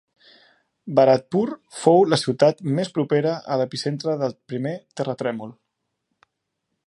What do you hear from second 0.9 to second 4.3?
Bharatpur fou la ciutat més propera a l'epicentre